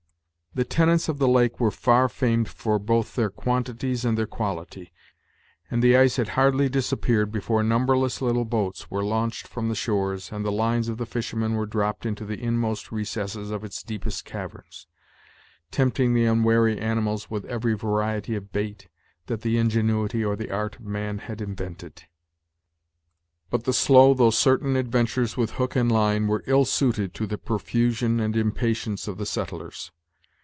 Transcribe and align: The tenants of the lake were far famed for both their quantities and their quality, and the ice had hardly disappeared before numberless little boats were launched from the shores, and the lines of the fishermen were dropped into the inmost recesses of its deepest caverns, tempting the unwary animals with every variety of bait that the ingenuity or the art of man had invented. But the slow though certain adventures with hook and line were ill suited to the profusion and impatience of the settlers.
The 0.53 0.65
tenants 0.65 1.07
of 1.07 1.17
the 1.17 1.29
lake 1.29 1.61
were 1.61 1.71
far 1.71 2.09
famed 2.09 2.49
for 2.49 2.77
both 2.77 3.15
their 3.15 3.29
quantities 3.29 4.03
and 4.03 4.17
their 4.17 4.27
quality, 4.27 4.91
and 5.69 5.81
the 5.81 5.95
ice 5.95 6.17
had 6.17 6.27
hardly 6.35 6.67
disappeared 6.67 7.31
before 7.31 7.63
numberless 7.63 8.21
little 8.21 8.43
boats 8.43 8.91
were 8.91 9.01
launched 9.01 9.47
from 9.47 9.69
the 9.69 9.75
shores, 9.75 10.29
and 10.29 10.43
the 10.43 10.51
lines 10.51 10.89
of 10.89 10.97
the 10.97 11.05
fishermen 11.05 11.53
were 11.55 11.65
dropped 11.65 12.05
into 12.05 12.25
the 12.25 12.37
inmost 12.43 12.91
recesses 12.91 13.49
of 13.49 13.63
its 13.63 13.81
deepest 13.81 14.25
caverns, 14.25 14.87
tempting 15.71 16.13
the 16.13 16.25
unwary 16.25 16.77
animals 16.77 17.29
with 17.31 17.45
every 17.45 17.73
variety 17.73 18.35
of 18.35 18.51
bait 18.51 18.89
that 19.27 19.43
the 19.43 19.57
ingenuity 19.57 20.21
or 20.21 20.35
the 20.35 20.51
art 20.51 20.75
of 20.75 20.81
man 20.81 21.19
had 21.19 21.39
invented. 21.39 22.07
But 23.49 23.63
the 23.63 23.71
slow 23.71 24.13
though 24.13 24.31
certain 24.31 24.75
adventures 24.75 25.37
with 25.37 25.51
hook 25.51 25.77
and 25.77 25.89
line 25.89 26.27
were 26.27 26.43
ill 26.45 26.65
suited 26.65 27.13
to 27.13 27.25
the 27.25 27.37
profusion 27.37 28.19
and 28.19 28.35
impatience 28.35 29.07
of 29.07 29.17
the 29.17 29.25
settlers. 29.25 29.93